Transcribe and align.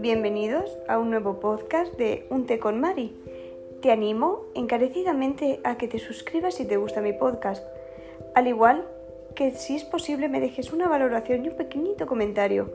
Bienvenidos 0.00 0.78
a 0.86 0.96
un 0.96 1.10
nuevo 1.10 1.40
podcast 1.40 1.92
de 1.98 2.24
Un 2.30 2.46
té 2.46 2.60
con 2.60 2.80
Mari. 2.80 3.12
Te 3.82 3.90
animo 3.90 4.44
encarecidamente 4.54 5.58
a 5.64 5.76
que 5.76 5.88
te 5.88 5.98
suscribas 5.98 6.54
si 6.54 6.64
te 6.64 6.76
gusta 6.76 7.00
mi 7.00 7.12
podcast, 7.12 7.66
al 8.36 8.46
igual 8.46 8.86
que 9.34 9.50
si 9.50 9.74
es 9.74 9.82
posible 9.82 10.28
me 10.28 10.38
dejes 10.38 10.72
una 10.72 10.86
valoración 10.86 11.44
y 11.44 11.48
un 11.48 11.56
pequeñito 11.56 12.06
comentario 12.06 12.70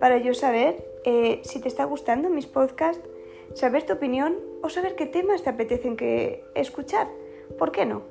para 0.00 0.18
yo 0.18 0.34
saber 0.34 0.84
eh, 1.04 1.38
si 1.44 1.60
te 1.60 1.68
está 1.68 1.84
gustando 1.84 2.28
mis 2.28 2.48
podcasts, 2.48 3.08
saber 3.52 3.84
tu 3.84 3.92
opinión 3.92 4.34
o 4.60 4.68
saber 4.68 4.96
qué 4.96 5.06
temas 5.06 5.44
te 5.44 5.50
apetecen 5.50 5.96
que 5.96 6.42
escuchar. 6.56 7.06
¿Por 7.56 7.70
qué 7.70 7.86
no? 7.86 8.02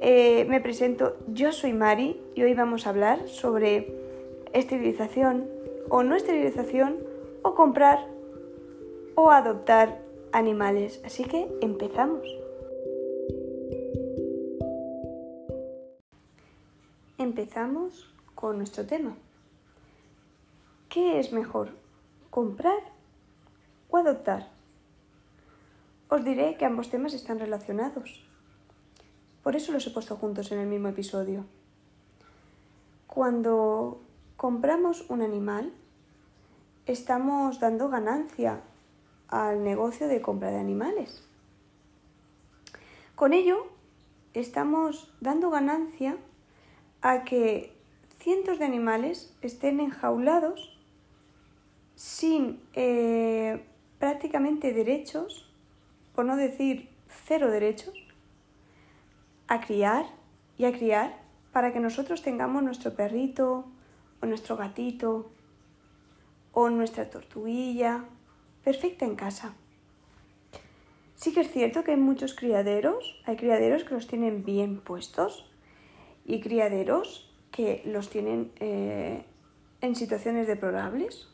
Eh, 0.00 0.44
me 0.48 0.60
presento, 0.60 1.16
yo 1.26 1.50
soy 1.50 1.72
Mari 1.72 2.22
y 2.36 2.44
hoy 2.44 2.54
vamos 2.54 2.86
a 2.86 2.90
hablar 2.90 3.28
sobre 3.28 3.92
esterilización 4.52 5.48
o 5.88 6.04
no 6.04 6.14
esterilización 6.14 7.13
o 7.44 7.54
comprar 7.54 8.08
o 9.14 9.30
adoptar 9.30 10.00
animales. 10.32 11.00
Así 11.04 11.24
que 11.24 11.46
empezamos. 11.60 12.26
Empezamos 17.18 18.12
con 18.34 18.56
nuestro 18.56 18.84
tema. 18.86 19.16
¿Qué 20.88 21.20
es 21.20 21.32
mejor? 21.32 21.68
¿Comprar 22.30 22.80
o 23.90 23.98
adoptar? 23.98 24.48
Os 26.08 26.24
diré 26.24 26.56
que 26.56 26.64
ambos 26.64 26.90
temas 26.90 27.12
están 27.12 27.38
relacionados. 27.38 28.24
Por 29.42 29.54
eso 29.54 29.70
los 29.70 29.86
he 29.86 29.90
puesto 29.90 30.16
juntos 30.16 30.50
en 30.50 30.58
el 30.60 30.66
mismo 30.66 30.88
episodio. 30.88 31.44
Cuando 33.06 34.00
compramos 34.36 35.04
un 35.10 35.20
animal, 35.20 35.72
estamos 36.86 37.60
dando 37.60 37.88
ganancia 37.88 38.60
al 39.28 39.64
negocio 39.64 40.06
de 40.06 40.20
compra 40.20 40.50
de 40.50 40.58
animales. 40.58 41.26
Con 43.14 43.32
ello, 43.32 43.66
estamos 44.34 45.12
dando 45.20 45.50
ganancia 45.50 46.16
a 47.00 47.24
que 47.24 47.74
cientos 48.18 48.58
de 48.58 48.64
animales 48.64 49.34
estén 49.40 49.80
enjaulados 49.80 50.78
sin 51.94 52.60
eh, 52.74 53.64
prácticamente 53.98 54.72
derechos, 54.72 55.50
por 56.14 56.24
no 56.24 56.36
decir 56.36 56.90
cero 57.08 57.50
derechos, 57.50 57.94
a 59.48 59.60
criar 59.60 60.06
y 60.58 60.64
a 60.64 60.72
criar 60.72 61.22
para 61.52 61.72
que 61.72 61.80
nosotros 61.80 62.22
tengamos 62.22 62.62
nuestro 62.62 62.94
perrito 62.94 63.64
o 64.20 64.26
nuestro 64.26 64.56
gatito 64.56 65.30
o 66.54 66.70
nuestra 66.70 67.10
tortuguilla 67.10 68.04
perfecta 68.62 69.04
en 69.04 69.16
casa. 69.16 69.54
Sí 71.16 71.32
que 71.32 71.40
es 71.40 71.50
cierto 71.50 71.84
que 71.84 71.92
hay 71.92 71.96
muchos 71.96 72.34
criaderos, 72.34 73.20
hay 73.26 73.36
criaderos 73.36 73.84
que 73.84 73.94
los 73.94 74.06
tienen 74.06 74.44
bien 74.44 74.80
puestos 74.80 75.50
y 76.24 76.40
criaderos 76.40 77.30
que 77.50 77.82
los 77.84 78.10
tienen 78.10 78.52
eh, 78.60 79.24
en 79.80 79.96
situaciones 79.96 80.46
deplorables. 80.46 81.28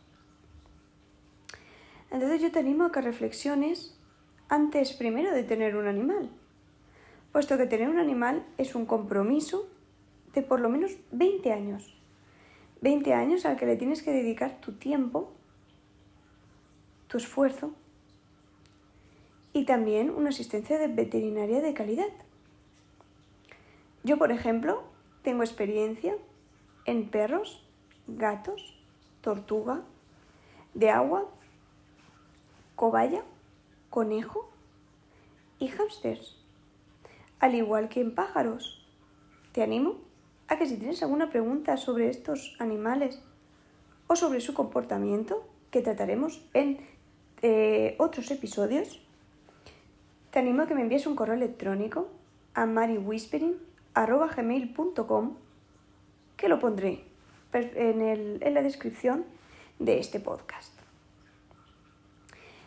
Entonces 2.10 2.42
yo 2.42 2.50
te 2.50 2.58
animo 2.58 2.84
a 2.84 2.92
que 2.92 3.00
reflexiones 3.00 3.96
antes 4.48 4.92
primero 4.92 5.32
de 5.32 5.44
tener 5.44 5.76
un 5.76 5.86
animal, 5.86 6.30
puesto 7.32 7.56
que 7.56 7.66
tener 7.66 7.88
un 7.88 7.98
animal 7.98 8.44
es 8.58 8.74
un 8.74 8.84
compromiso 8.84 9.68
de 10.34 10.42
por 10.42 10.60
lo 10.60 10.68
menos 10.68 10.96
20 11.12 11.52
años. 11.52 11.99
20 12.80 13.12
años 13.12 13.44
al 13.44 13.56
que 13.56 13.66
le 13.66 13.76
tienes 13.76 14.02
que 14.02 14.12
dedicar 14.12 14.60
tu 14.60 14.72
tiempo, 14.72 15.32
tu 17.08 17.18
esfuerzo 17.18 17.72
y 19.52 19.64
también 19.64 20.10
una 20.10 20.30
asistencia 20.30 20.78
de 20.78 20.88
veterinaria 20.88 21.60
de 21.60 21.74
calidad. 21.74 22.08
Yo, 24.02 24.16
por 24.16 24.32
ejemplo, 24.32 24.82
tengo 25.22 25.42
experiencia 25.42 26.16
en 26.86 27.10
perros, 27.10 27.66
gatos, 28.06 28.80
tortuga, 29.20 29.82
de 30.72 30.90
agua, 30.90 31.28
cobaya, 32.76 33.24
conejo 33.90 34.48
y 35.58 35.68
hámsters, 35.68 36.36
al 37.40 37.54
igual 37.54 37.88
que 37.88 38.00
en 38.00 38.14
pájaros. 38.14 38.86
Te 39.52 39.62
animo 39.62 39.96
a 40.50 40.58
que 40.58 40.66
si 40.66 40.76
tienes 40.76 41.02
alguna 41.02 41.30
pregunta 41.30 41.78
sobre 41.78 42.10
estos 42.10 42.54
animales 42.58 43.22
o 44.08 44.16
sobre 44.16 44.40
su 44.40 44.52
comportamiento, 44.52 45.46
que 45.70 45.80
trataremos 45.80 46.44
en 46.52 46.80
eh, 47.40 47.94
otros 47.98 48.32
episodios, 48.32 49.00
te 50.32 50.40
animo 50.40 50.62
a 50.62 50.66
que 50.66 50.74
me 50.74 50.82
envíes 50.82 51.06
un 51.06 51.14
correo 51.14 51.36
electrónico 51.36 52.08
a 52.54 52.66
mariwhispering.com 52.66 55.36
que 56.36 56.48
lo 56.48 56.58
pondré 56.58 57.04
en, 57.52 58.42
en 58.42 58.54
la 58.54 58.62
descripción 58.62 59.24
de 59.78 60.00
este 60.00 60.18
podcast. 60.18 60.72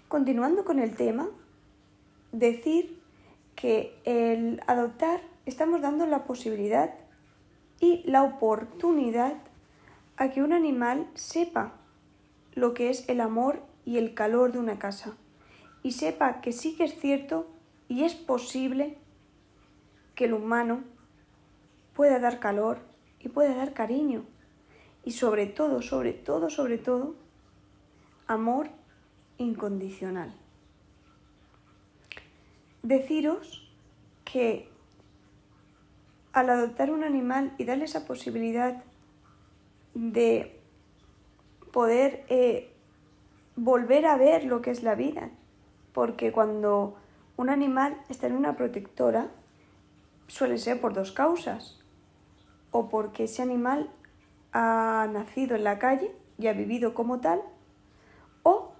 Continuando 0.07 0.63
con 0.63 0.79
el 0.79 0.95
tema, 0.95 1.27
decir 2.31 2.97
que 3.55 3.99
el 4.05 4.61
adoptar 4.67 5.19
estamos 5.45 5.81
dando 5.81 6.05
la 6.05 6.23
posibilidad 6.23 7.02
y 7.79 8.03
la 8.09 8.23
oportunidad 8.23 9.35
a 10.17 10.29
que 10.29 10.41
un 10.41 10.53
animal 10.53 11.07
sepa 11.15 11.73
lo 12.53 12.73
que 12.73 12.89
es 12.89 13.07
el 13.09 13.21
amor 13.21 13.61
y 13.85 13.97
el 13.97 14.13
calor 14.13 14.51
de 14.51 14.59
una 14.59 14.79
casa 14.79 15.17
y 15.81 15.91
sepa 15.91 16.41
que 16.41 16.51
sí 16.51 16.75
que 16.75 16.85
es 16.85 16.99
cierto 16.99 17.47
y 17.89 18.03
es 18.03 18.15
posible 18.15 18.97
que 20.15 20.25
el 20.25 20.33
humano 20.33 20.83
pueda 21.93 22.19
dar 22.19 22.39
calor 22.39 22.79
y 23.19 23.29
pueda 23.29 23.55
dar 23.55 23.73
cariño 23.73 24.23
y 25.03 25.11
sobre 25.11 25.47
todo, 25.47 25.81
sobre 25.81 26.13
todo, 26.13 26.49
sobre 26.49 26.77
todo, 26.77 27.15
amor 28.27 28.69
incondicional. 29.37 30.33
Deciros 32.83 33.69
que 34.23 34.69
al 36.33 36.49
adoptar 36.49 36.91
un 36.91 37.03
animal 37.03 37.53
y 37.57 37.65
darle 37.65 37.85
esa 37.85 38.05
posibilidad 38.05 38.83
de 39.93 40.59
poder 41.71 42.25
eh, 42.27 42.71
volver 43.55 44.05
a 44.07 44.17
ver 44.17 44.43
lo 44.43 44.61
que 44.61 44.71
es 44.71 44.83
la 44.83 44.95
vida, 44.95 45.29
porque 45.93 46.31
cuando 46.31 46.95
un 47.37 47.49
animal 47.49 47.97
está 48.09 48.27
en 48.27 48.35
una 48.35 48.57
protectora, 48.57 49.29
suele 50.27 50.57
ser 50.57 50.81
por 50.81 50.93
dos 50.93 51.11
causas, 51.11 51.79
o 52.71 52.89
porque 52.89 53.25
ese 53.25 53.43
animal 53.43 53.89
ha 54.51 55.07
nacido 55.11 55.55
en 55.55 55.63
la 55.63 55.77
calle 55.77 56.11
y 56.39 56.47
ha 56.47 56.53
vivido 56.53 56.95
como 56.95 57.21
tal, 57.21 57.41
o 58.41 58.71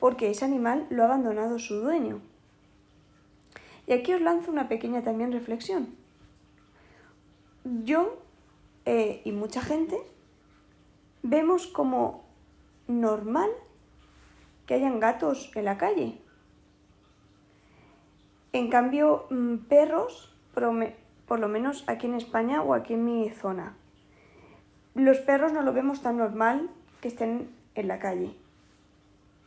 porque 0.00 0.30
ese 0.30 0.44
animal 0.44 0.86
lo 0.88 1.02
ha 1.02 1.06
abandonado 1.06 1.58
su 1.58 1.76
dueño. 1.76 2.20
Y 3.86 3.92
aquí 3.92 4.12
os 4.12 4.20
lanzo 4.20 4.50
una 4.50 4.68
pequeña 4.68 5.02
también 5.02 5.32
reflexión. 5.32 5.94
Yo 7.64 8.18
eh, 8.84 9.20
y 9.24 9.32
mucha 9.32 9.60
gente 9.60 9.98
vemos 11.22 11.66
como 11.66 12.24
normal 12.86 13.50
que 14.66 14.74
hayan 14.74 15.00
gatos 15.00 15.50
en 15.54 15.64
la 15.64 15.76
calle. 15.76 16.18
En 18.52 18.70
cambio, 18.70 19.26
mm, 19.30 19.56
perros, 19.68 20.34
por 20.54 21.38
lo 21.38 21.48
menos 21.48 21.84
aquí 21.86 22.06
en 22.06 22.14
España 22.14 22.62
o 22.62 22.74
aquí 22.74 22.94
en 22.94 23.04
mi 23.04 23.30
zona, 23.30 23.76
los 24.94 25.18
perros 25.18 25.52
no 25.52 25.62
lo 25.62 25.72
vemos 25.72 26.02
tan 26.02 26.16
normal 26.16 26.70
que 27.00 27.08
estén 27.08 27.50
en 27.74 27.88
la 27.88 27.98
calle. 27.98 28.34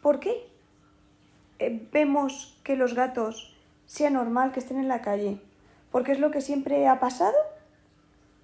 ¿Por 0.01 0.19
qué? 0.19 0.47
Eh, 1.59 1.87
vemos 1.91 2.59
que 2.63 2.75
los 2.75 2.93
gatos 2.93 3.55
sea 3.85 4.09
normal 4.09 4.51
que 4.51 4.59
estén 4.59 4.79
en 4.79 4.87
la 4.87 5.01
calle. 5.01 5.41
¿Porque 5.91 6.13
es 6.13 6.19
lo 6.19 6.31
que 6.31 6.41
siempre 6.41 6.87
ha 6.87 6.99
pasado? 6.99 7.35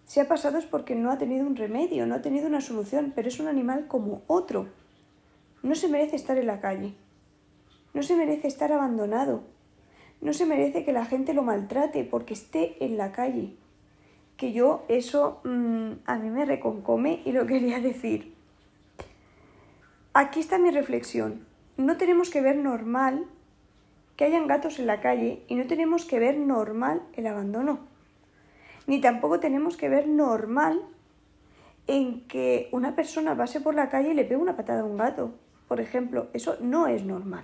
Si 0.08 0.20
ha 0.20 0.28
pasado 0.28 0.58
es 0.58 0.66
porque 0.66 0.96
no 0.96 1.12
ha 1.12 1.20
tenido 1.20 1.46
un 1.46 1.56
remedio, 1.56 2.08
no 2.08 2.16
ha 2.16 2.24
tenido 2.24 2.48
una 2.48 2.62
solución, 2.62 3.14
pero 3.14 3.28
es 3.28 3.40
un 3.40 3.48
animal 3.48 3.86
como 3.88 4.24
otro. 4.26 4.70
No 5.62 5.76
se 5.76 5.88
merece 5.88 6.16
estar 6.16 6.40
en 6.40 6.48
la 6.48 6.60
calle. 6.62 6.96
No 7.94 8.02
se 8.02 8.16
merece 8.16 8.48
estar 8.48 8.72
abandonado. 8.72 9.44
No 10.22 10.34
se 10.34 10.48
merece 10.48 10.84
que 10.84 10.94
la 10.94 11.06
gente 11.06 11.36
lo 11.36 11.44
maltrate 11.44 12.04
porque 12.04 12.34
esté 12.34 12.84
en 12.84 12.98
la 12.98 13.12
calle. 13.12 13.54
Que 14.38 14.52
yo 14.52 14.84
eso 14.88 15.42
mm, 15.44 15.92
a 16.06 16.16
mí 16.16 16.30
me 16.32 16.46
reconcome 16.46 17.22
y 17.26 17.34
lo 17.34 17.46
quería 17.52 17.80
decir. 17.80 18.34
Aquí 20.14 20.40
está 20.40 20.58
mi 20.58 20.72
reflexión 20.72 21.46
no 21.78 21.98
tenemos 21.98 22.32
que 22.32 22.42
ver 22.42 22.58
normal 22.58 23.26
que 24.16 24.26
hayan 24.26 24.48
gatos 24.48 24.80
en 24.80 24.88
la 24.88 25.00
calle 25.00 25.44
y 25.48 25.56
no 25.56 25.68
tenemos 25.68 26.06
que 26.06 26.20
ver 26.20 26.38
normal 26.38 27.04
el 27.14 27.28
abandono. 27.28 27.80
Ni 28.88 29.00
tampoco 29.02 29.40
tenemos 29.40 29.78
que 29.78 29.90
ver 29.90 30.08
normal 30.08 30.82
en 31.88 32.22
que 32.28 32.70
una 32.72 32.96
persona 32.96 33.36
pase 33.36 33.62
por 33.62 33.76
la 33.76 33.90
calle 33.90 34.12
y 34.12 34.14
le 34.14 34.24
pegue 34.24 34.38
una 34.38 34.58
patada 34.58 34.82
a 34.82 34.86
un 34.86 34.98
gato. 34.98 35.34
por 35.68 35.82
ejemplo, 35.82 36.28
eso 36.32 36.56
no 36.62 36.88
es 36.88 37.04
normal. 37.04 37.44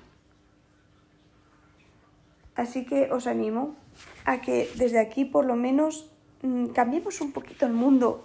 Así 2.55 2.85
que 2.85 3.11
os 3.11 3.27
animo 3.27 3.75
a 4.23 4.39
que 4.39 4.69
desde 4.75 4.99
aquí 4.99 5.25
por 5.25 5.43
lo 5.45 5.57
menos 5.57 6.09
mm, 6.41 6.67
cambiemos 6.67 7.19
un 7.19 7.33
poquito 7.33 7.65
el 7.65 7.73
mundo, 7.73 8.23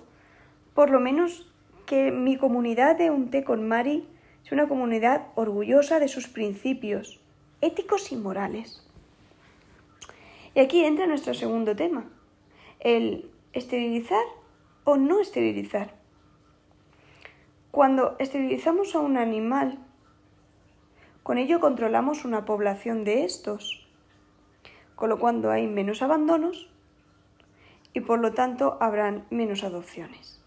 por 0.75 0.91
lo 0.91 1.01
menos 1.01 1.51
que 1.85 2.13
mi 2.13 2.37
comunidad 2.37 2.97
de 2.97 3.11
Un 3.11 3.31
Té 3.31 3.43
con 3.43 3.67
Mari 3.67 4.07
sea 4.45 4.55
una 4.55 4.69
comunidad 4.69 5.29
orgullosa 5.35 5.99
de 5.99 6.07
sus 6.07 6.29
principios 6.29 7.21
éticos 7.61 8.13
y 8.13 8.17
morales. 8.17 8.87
Y 10.55 10.61
aquí 10.61 10.85
entra 10.85 11.07
nuestro 11.07 11.35
segundo 11.35 11.75
tema, 11.75 12.05
el 12.81 13.31
esterilizar 13.53 14.25
o 14.85 14.97
no 14.97 15.21
esterilizar. 15.21 15.95
Cuando 17.71 18.17
esterilizamos 18.19 18.95
a 18.95 19.01
un 19.01 19.17
animal, 19.17 19.79
con 21.23 21.39
ello 21.39 21.61
controlamos 21.61 22.25
una 22.25 22.45
población 22.45 23.05
de 23.05 23.25
estos 23.25 23.89
con 24.99 25.11
lo 25.11 25.21
cual 25.21 25.49
hay 25.49 25.69
menos 25.69 26.03
abandonos 26.03 26.69
y 27.95 28.01
por 28.01 28.19
lo 28.19 28.33
tanto 28.33 28.77
habrán 28.81 29.27
menos 29.31 29.63
adopciones. 29.63 30.43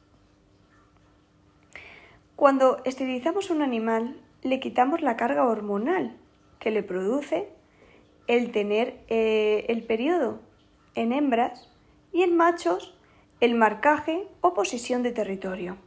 Cuando 2.35 2.81
esterilizamos 2.83 3.49
un 3.49 3.61
animal, 3.61 4.19
le 4.41 4.59
quitamos 4.59 5.01
la 5.01 5.15
carga 5.15 5.47
hormonal 5.47 6.17
que 6.59 6.69
le 6.69 6.83
produce 6.83 7.47
el 8.27 8.51
tener 8.51 8.99
eh, 9.07 9.65
el 9.69 9.83
periodo 9.83 10.41
en 10.95 11.13
hembras 11.13 11.70
y 12.13 12.23
en 12.23 12.35
machos 12.35 12.95
el 13.39 13.55
marcaje 13.55 14.27
o 14.41 14.53
posesión 14.53 15.03
de 15.03 15.11
territorio. 15.11 15.77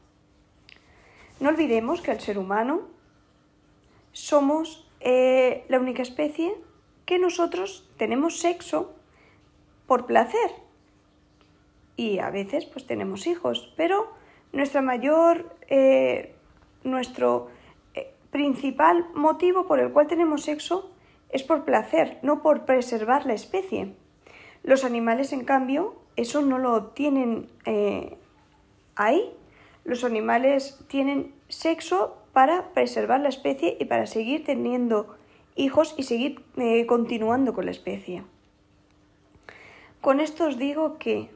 No 1.40 1.48
olvidemos 1.48 2.00
que 2.00 2.10
al 2.10 2.20
ser 2.20 2.38
humano 2.38 2.82
somos 4.12 4.88
eh, 5.00 5.64
la 5.68 5.78
única 5.78 6.02
especie 6.02 6.54
que 7.06 7.18
nosotros 7.18 7.88
tenemos 7.96 8.38
sexo 8.38 8.94
por 9.86 10.06
placer. 10.06 10.50
Y 11.96 12.18
a 12.18 12.30
veces 12.30 12.64
pues 12.66 12.86
tenemos 12.86 13.26
hijos, 13.26 13.72
pero 13.76 14.12
nuestra 14.52 14.82
mayor, 14.82 15.54
eh, 15.68 16.34
nuestro 16.82 17.48
eh, 17.94 18.12
principal 18.30 19.06
motivo 19.14 19.66
por 19.66 19.80
el 19.80 19.92
cual 19.92 20.06
tenemos 20.06 20.44
sexo 20.44 20.90
es 21.28 21.42
por 21.42 21.64
placer, 21.64 22.18
no 22.22 22.42
por 22.42 22.64
preservar 22.64 23.26
la 23.26 23.34
especie. 23.34 23.94
Los 24.62 24.84
animales, 24.84 25.32
en 25.32 25.44
cambio, 25.44 25.96
eso 26.16 26.42
no 26.42 26.58
lo 26.58 26.86
tienen 26.86 27.48
eh, 27.64 28.16
ahí. 28.96 29.32
Los 29.84 30.04
animales 30.04 30.78
tienen 30.88 31.34
sexo 31.48 32.16
para 32.32 32.72
preservar 32.72 33.20
la 33.20 33.28
especie 33.28 33.76
y 33.78 33.84
para 33.84 34.06
seguir 34.06 34.44
teniendo 34.44 35.16
hijos 35.56 35.94
y 35.96 36.04
seguir 36.04 36.42
eh, 36.56 36.86
continuando 36.86 37.52
con 37.52 37.66
la 37.66 37.70
especie. 37.70 38.24
Con 40.00 40.20
esto 40.20 40.46
os 40.46 40.58
digo 40.58 40.98
que 40.98 41.30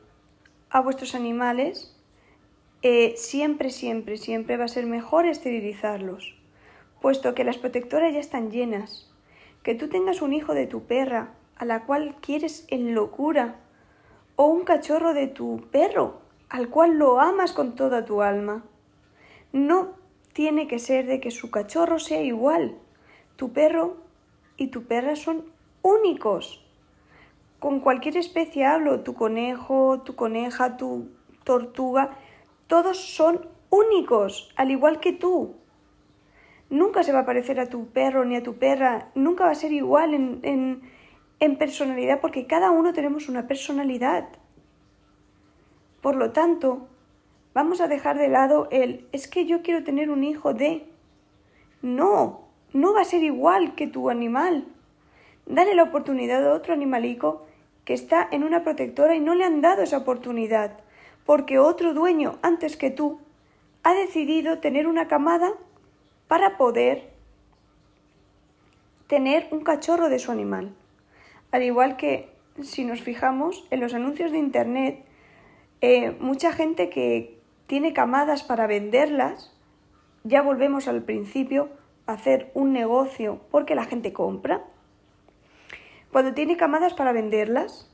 a 0.70 0.80
vuestros 0.80 1.14
animales 1.14 1.94
eh, 2.82 3.14
siempre, 3.16 3.70
siempre, 3.70 4.16
siempre 4.16 4.56
va 4.56 4.64
a 4.64 4.68
ser 4.68 4.86
mejor 4.86 5.26
esterilizarlos, 5.26 6.36
puesto 7.00 7.34
que 7.34 7.44
las 7.44 7.58
protectoras 7.58 8.12
ya 8.12 8.20
están 8.20 8.50
llenas. 8.50 9.10
Que 9.62 9.74
tú 9.74 9.88
tengas 9.88 10.22
un 10.22 10.32
hijo 10.32 10.54
de 10.54 10.66
tu 10.66 10.84
perra 10.84 11.34
a 11.56 11.64
la 11.64 11.84
cual 11.84 12.16
quieres 12.20 12.66
en 12.68 12.94
locura, 12.94 13.56
o 14.40 14.46
un 14.46 14.62
cachorro 14.62 15.14
de 15.14 15.26
tu 15.26 15.66
perro 15.72 16.20
al 16.48 16.68
cual 16.70 16.96
lo 16.96 17.20
amas 17.20 17.52
con 17.52 17.74
toda 17.74 18.04
tu 18.04 18.22
alma. 18.22 18.62
No 19.52 19.96
tiene 20.32 20.68
que 20.68 20.78
ser 20.78 21.06
de 21.06 21.18
que 21.18 21.32
su 21.32 21.50
cachorro 21.50 21.98
sea 21.98 22.22
igual. 22.22 22.78
Tu 23.34 23.52
perro 23.52 23.96
y 24.56 24.68
tu 24.68 24.84
perra 24.84 25.16
son 25.16 25.44
únicos. 25.82 26.64
Con 27.58 27.80
cualquier 27.80 28.16
especie 28.16 28.64
hablo, 28.64 29.00
tu 29.00 29.14
conejo, 29.14 30.02
tu 30.02 30.14
coneja, 30.14 30.76
tu 30.76 31.08
tortuga, 31.42 32.16
todos 32.68 32.96
son 32.96 33.48
únicos, 33.70 34.52
al 34.54 34.70
igual 34.70 35.00
que 35.00 35.12
tú. 35.12 35.56
Nunca 36.70 37.02
se 37.02 37.12
va 37.12 37.20
a 37.20 37.26
parecer 37.26 37.58
a 37.58 37.66
tu 37.66 37.88
perro 37.88 38.24
ni 38.24 38.36
a 38.36 38.44
tu 38.44 38.54
perra, 38.54 39.10
nunca 39.16 39.46
va 39.46 39.50
a 39.50 39.56
ser 39.56 39.72
igual 39.72 40.14
en, 40.14 40.38
en, 40.44 40.82
en 41.40 41.56
personalidad 41.56 42.20
porque 42.20 42.46
cada 42.46 42.70
uno 42.70 42.92
tenemos 42.92 43.28
una 43.28 43.46
personalidad. 43.46 44.28
Por 46.00 46.16
lo 46.16 46.32
tanto, 46.32 46.88
vamos 47.54 47.80
a 47.80 47.88
dejar 47.88 48.18
de 48.18 48.28
lado 48.28 48.68
el 48.70 49.06
es 49.12 49.28
que 49.28 49.46
yo 49.46 49.62
quiero 49.62 49.84
tener 49.84 50.10
un 50.10 50.24
hijo 50.24 50.54
de... 50.54 50.86
No, 51.82 52.40
no 52.72 52.92
va 52.92 53.02
a 53.02 53.04
ser 53.04 53.22
igual 53.22 53.74
que 53.74 53.86
tu 53.86 54.10
animal. 54.10 54.66
Dale 55.46 55.74
la 55.74 55.84
oportunidad 55.84 56.46
a 56.46 56.54
otro 56.54 56.74
animalico 56.74 57.46
que 57.84 57.94
está 57.94 58.28
en 58.30 58.44
una 58.44 58.64
protectora 58.64 59.14
y 59.14 59.20
no 59.20 59.34
le 59.34 59.44
han 59.44 59.60
dado 59.60 59.82
esa 59.82 59.98
oportunidad, 59.98 60.78
porque 61.24 61.58
otro 61.58 61.94
dueño 61.94 62.38
antes 62.42 62.76
que 62.76 62.90
tú 62.90 63.20
ha 63.82 63.94
decidido 63.94 64.58
tener 64.58 64.86
una 64.86 65.08
camada 65.08 65.52
para 66.26 66.58
poder 66.58 67.08
tener 69.06 69.48
un 69.50 69.60
cachorro 69.60 70.10
de 70.10 70.18
su 70.18 70.30
animal. 70.30 70.74
Al 71.50 71.62
igual 71.62 71.96
que 71.96 72.32
si 72.62 72.84
nos 72.84 73.00
fijamos 73.00 73.66
en 73.70 73.80
los 73.80 73.94
anuncios 73.94 74.32
de 74.32 74.38
Internet, 74.38 75.04
eh, 75.80 76.16
mucha 76.20 76.52
gente 76.52 76.90
que 76.90 77.38
tiene 77.66 77.92
camadas 77.92 78.42
para 78.42 78.66
venderlas, 78.66 79.54
ya 80.24 80.42
volvemos 80.42 80.88
al 80.88 81.02
principio, 81.02 81.70
hacer 82.06 82.50
un 82.54 82.72
negocio 82.72 83.40
porque 83.50 83.74
la 83.74 83.84
gente 83.84 84.12
compra, 84.12 84.64
cuando 86.10 86.32
tiene 86.32 86.56
camadas 86.56 86.94
para 86.94 87.12
venderlas, 87.12 87.90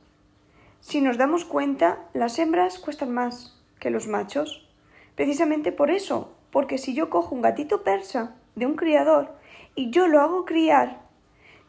si 0.80 1.00
nos 1.00 1.18
damos 1.18 1.44
cuenta, 1.44 2.08
las 2.12 2.38
hembras 2.38 2.78
cuestan 2.78 3.12
más 3.12 3.60
que 3.80 3.90
los 3.90 4.06
machos. 4.06 4.68
Precisamente 5.16 5.72
por 5.72 5.90
eso, 5.90 6.34
porque 6.50 6.78
si 6.78 6.94
yo 6.94 7.10
cojo 7.10 7.34
un 7.34 7.42
gatito 7.42 7.82
persa 7.82 8.36
de 8.54 8.66
un 8.66 8.76
criador 8.76 9.32
y 9.74 9.90
yo 9.90 10.06
lo 10.06 10.20
hago 10.20 10.44
criar, 10.44 11.03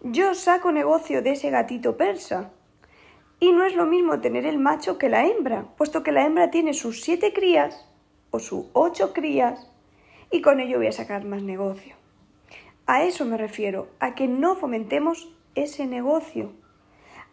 yo 0.02 0.36
saco 0.36 0.72
negocio 0.72 1.22
de 1.22 1.32
ese 1.32 1.50
gatito 1.50 1.98
persa. 1.98 2.52
Y 3.40 3.52
no 3.52 3.66
es 3.66 3.76
lo 3.76 3.86
mismo 3.86 4.22
tener 4.22 4.46
el 4.46 4.58
macho 4.58 4.98
que 4.98 5.10
la 5.10 5.26
hembra, 5.26 5.66
puesto 5.78 6.04
que 6.04 6.12
la 6.12 6.26
hembra 6.26 6.52
tiene 6.52 6.74
sus 6.74 7.02
siete 7.02 7.34
crías 7.34 7.88
o 8.32 8.40
sus 8.40 8.66
ocho 8.74 9.14
crías 9.14 9.70
y 10.32 10.42
con 10.42 10.60
ello 10.60 10.78
voy 10.78 10.88
a 10.88 10.92
sacar 10.92 11.26
más 11.26 11.44
negocio. 11.44 11.96
A 12.88 13.04
eso 13.04 13.26
me 13.26 13.38
refiero, 13.38 13.88
a 14.00 14.16
que 14.16 14.28
no 14.28 14.56
fomentemos 14.56 15.34
ese 15.56 15.88
negocio. 15.88 16.52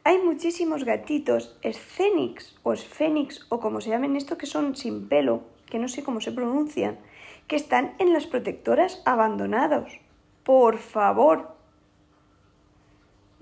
Hay 0.05 0.19
muchísimos 0.19 0.85
gatitos 0.85 1.57
escénix 1.63 2.57
o 2.63 2.73
esfénix 2.73 3.47
o 3.51 3.61
como 3.61 3.81
se 3.81 3.91
llamen 3.91 4.17
esto 4.17 4.39
que 4.39 4.47
son 4.47 4.75
sin 4.75 5.09
pelo, 5.09 5.43
que 5.67 5.79
no 5.79 5.89
sé 5.89 6.03
cómo 6.03 6.21
se 6.21 6.33
pronuncian, 6.33 6.99
que 7.47 7.57
están 7.57 7.95
en 7.99 8.13
las 8.13 8.27
protectoras 8.27 9.03
abandonados. 9.05 10.01
Por 10.43 10.79
favor, 10.79 11.55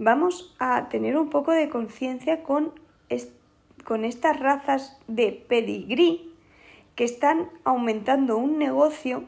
vamos 0.00 0.56
a 0.58 0.88
tener 0.88 1.16
un 1.18 1.28
poco 1.28 1.52
de 1.52 1.68
conciencia 1.68 2.42
con, 2.42 2.72
con 3.84 4.04
estas 4.06 4.40
razas 4.40 4.98
de 5.06 5.44
pedigrí 5.46 6.34
que 6.96 7.04
están 7.04 7.50
aumentando 7.64 8.38
un 8.38 8.58
negocio 8.58 9.24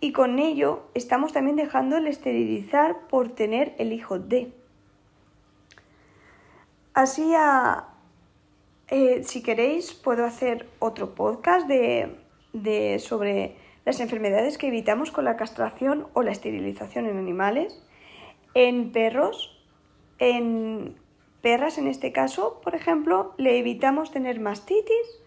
y 0.00 0.12
con 0.12 0.38
ello 0.38 0.84
estamos 0.94 1.32
también 1.32 1.56
dejando 1.56 1.96
el 1.96 2.06
esterilizar 2.06 3.00
por 3.08 3.30
tener 3.30 3.74
el 3.78 3.92
hijo 3.92 4.20
de. 4.20 4.52
Así, 6.94 7.32
eh, 8.88 9.24
si 9.24 9.42
queréis, 9.42 9.92
puedo 9.92 10.24
hacer 10.24 10.68
otro 10.78 11.16
podcast 11.16 11.66
de, 11.66 12.16
de, 12.52 13.00
sobre 13.00 13.56
las 13.84 13.98
enfermedades 13.98 14.56
que 14.56 14.68
evitamos 14.68 15.10
con 15.10 15.24
la 15.24 15.36
castración 15.36 16.06
o 16.12 16.22
la 16.22 16.30
esterilización 16.30 17.06
en 17.06 17.18
animales, 17.18 17.82
en 18.54 18.92
perros, 18.92 19.61
en 20.18 20.96
perras 21.42 21.76
en 21.76 21.88
este 21.88 22.12
caso, 22.12 22.60
por 22.62 22.74
ejemplo, 22.74 23.34
le 23.36 23.58
evitamos 23.58 24.12
tener 24.12 24.40
mastitis 24.40 25.20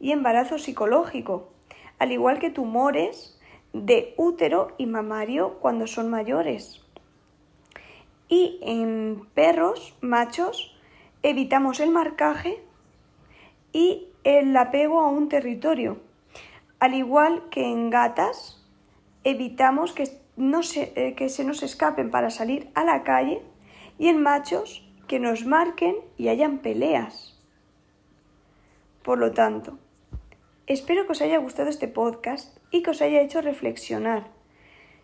y 0.00 0.12
embarazo 0.12 0.58
psicológico, 0.58 1.48
al 1.98 2.12
igual 2.12 2.38
que 2.38 2.50
tumores 2.50 3.38
de 3.72 4.14
útero 4.16 4.68
y 4.78 4.86
mamario 4.86 5.58
cuando 5.60 5.86
son 5.86 6.10
mayores. 6.10 6.82
Y 8.28 8.58
en 8.62 9.26
perros 9.34 9.94
machos 10.00 10.76
evitamos 11.22 11.80
el 11.80 11.90
marcaje 11.90 12.62
y 13.72 14.08
el 14.24 14.56
apego 14.56 15.00
a 15.00 15.08
un 15.08 15.28
territorio. 15.28 15.98
Al 16.78 16.94
igual 16.94 17.48
que 17.50 17.64
en 17.64 17.90
gatas, 17.90 18.64
evitamos 19.24 19.92
que, 19.92 20.08
no 20.36 20.62
se, 20.62 20.92
eh, 20.96 21.14
que 21.14 21.28
se 21.28 21.44
nos 21.44 21.62
escapen 21.62 22.10
para 22.10 22.30
salir 22.30 22.70
a 22.74 22.84
la 22.84 23.02
calle 23.04 23.42
y 24.00 24.08
en 24.08 24.20
machos 24.20 24.84
que 25.06 25.20
nos 25.20 25.46
marquen 25.46 25.94
y 26.18 26.26
hayan 26.26 26.58
peleas. 26.58 27.38
Por 29.04 29.18
lo 29.18 29.30
tanto, 29.30 29.78
Espero 30.70 31.04
que 31.04 31.10
os 31.10 31.20
haya 31.20 31.38
gustado 31.38 31.68
este 31.68 31.88
podcast 31.88 32.56
y 32.70 32.84
que 32.84 32.90
os 32.90 33.02
haya 33.02 33.22
hecho 33.22 33.40
reflexionar. 33.40 34.28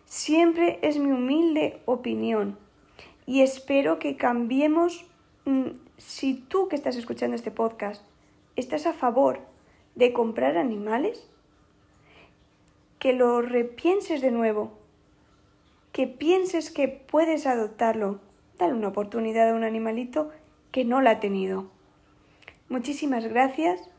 Siempre 0.05 0.79
es 0.81 0.97
mi 0.97 1.11
humilde 1.11 1.81
opinión 1.83 2.57
y 3.25 3.41
espero 3.41 3.99
que 3.99 4.15
cambiemos. 4.15 5.05
Mm, 5.43 5.71
si 5.97 6.35
tú 6.35 6.69
que 6.69 6.77
estás 6.77 6.95
escuchando 6.95 7.35
este 7.35 7.51
podcast 7.51 8.01
estás 8.55 8.85
a 8.85 8.93
favor 8.93 9.41
de 9.95 10.13
comprar 10.13 10.55
animales, 10.55 11.29
que 12.97 13.11
lo 13.11 13.41
repienses 13.41 14.21
de 14.21 14.31
nuevo, 14.31 14.71
que 15.91 16.07
pienses 16.07 16.71
que 16.71 16.87
puedes 16.87 17.45
adoptarlo, 17.45 18.21
dale 18.57 18.73
una 18.73 18.89
oportunidad 18.89 19.49
a 19.49 19.53
un 19.53 19.63
animalito 19.63 20.31
que 20.71 20.85
no 20.85 21.01
la 21.01 21.11
ha 21.11 21.19
tenido. 21.19 21.69
Muchísimas 22.69 23.25
gracias 23.25 23.89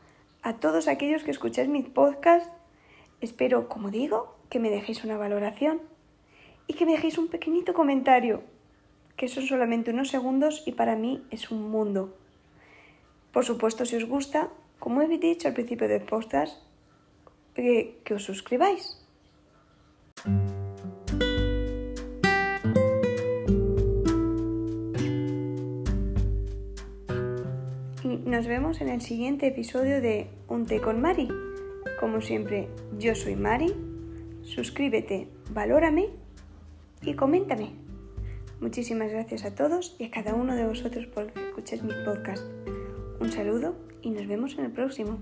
a 0.41 0.53
todos 0.53 0.87
aquellos 0.87 1.23
que 1.23 1.31
escucháis 1.31 1.69
mi 1.69 1.83
podcast. 1.83 2.51
Espero, 3.21 3.67
como 3.67 3.89
digo, 3.89 4.35
que 4.49 4.59
me 4.59 4.69
dejéis 4.69 5.03
una 5.03 5.17
valoración 5.17 5.81
y 6.67 6.73
que 6.73 6.85
me 6.85 6.93
dejéis 6.93 7.17
un 7.17 7.27
pequeñito 7.27 7.73
comentario, 7.73 8.43
que 9.17 9.27
son 9.27 9.43
solamente 9.43 9.91
unos 9.91 10.09
segundos 10.09 10.63
y 10.65 10.73
para 10.73 10.95
mí 10.95 11.23
es 11.31 11.51
un 11.51 11.69
mundo. 11.69 12.15
Por 13.33 13.43
supuesto, 13.43 13.85
si 13.85 13.95
os 13.95 14.05
gusta, 14.05 14.49
como 14.79 15.01
he 15.01 15.07
dicho 15.17 15.47
al 15.47 15.53
principio 15.53 15.87
del 15.87 16.03
podcast, 16.03 16.61
que, 17.53 17.99
que 18.03 18.13
os 18.13 18.23
suscribáis. 18.23 19.03
Y 28.03 28.15
nos 28.17 28.47
vemos 28.47 28.79
en 28.79 28.87
el 28.87 29.01
siguiente 29.01 29.47
episodio 29.47 30.01
de 30.01 30.27
Un 30.47 30.65
té 30.65 30.79
con 30.79 31.01
Mari. 31.01 31.27
Como 31.99 32.21
siempre, 32.21 32.69
yo 32.97 33.13
soy 33.13 33.35
Mari. 33.35 33.73
Suscríbete, 34.43 35.27
valórame 35.51 36.07
y 37.01 37.13
coméntame. 37.15 37.71
Muchísimas 38.61 39.11
gracias 39.11 39.43
a 39.43 39.53
todos 39.53 39.97
y 39.99 40.05
a 40.05 40.11
cada 40.11 40.33
uno 40.33 40.55
de 40.55 40.65
vosotros 40.65 41.07
por 41.07 41.33
que 41.33 41.47
escuchéis 41.49 41.83
mi 41.83 41.93
podcast. 42.05 42.45
Un 43.19 43.31
saludo 43.31 43.75
y 44.01 44.11
nos 44.11 44.27
vemos 44.27 44.57
en 44.57 44.65
el 44.65 44.71
próximo. 44.71 45.19